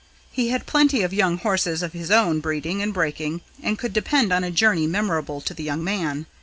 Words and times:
He 0.31 0.47
had 0.49 0.65
plenty 0.65 1.03
of 1.03 1.13
young 1.13 1.37
horses 1.37 1.83
of 1.83 1.93
his 1.93 2.09
own 2.09 2.39
breeding 2.39 2.81
and 2.81 2.91
breaking, 2.91 3.41
and 3.61 3.77
could 3.77 3.93
depend 3.93 4.33
on 4.33 4.43
a 4.43 4.49
journey 4.49 4.87
memorable 4.87 5.41
to 5.41 5.53
the 5.53 5.61
young 5.61 5.83
man. 5.83 6.25